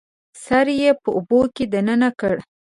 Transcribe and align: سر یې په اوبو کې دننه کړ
سر 0.43 0.65
یې 0.81 0.91
په 1.01 1.09
اوبو 1.15 1.41
کې 1.55 1.65
دننه 1.73 2.09
کړ 2.19 2.35